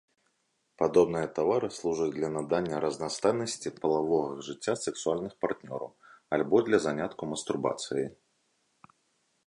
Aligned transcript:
Падобныя 0.81 1.27
тавары 1.39 1.69
служаць 1.79 2.07
для 2.15 2.29
надання 2.37 2.75
разнастайнасці 2.85 3.73
палавога 3.83 4.33
жыцця 4.49 4.75
сексуальных 4.87 5.33
партнёраў, 5.45 5.89
альбо 6.39 6.55
для 6.71 6.79
занятку 6.87 7.21
мастурбацыяй. 7.35 8.07